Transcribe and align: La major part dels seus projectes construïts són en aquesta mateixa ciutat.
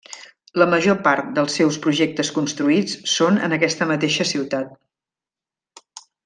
La 0.59 0.65
major 0.69 0.95
part 1.07 1.27
dels 1.35 1.57
seus 1.59 1.77
projectes 1.83 2.31
construïts 2.39 2.95
són 3.17 3.39
en 3.49 3.55
aquesta 3.59 3.89
mateixa 3.93 4.27
ciutat. 4.33 4.75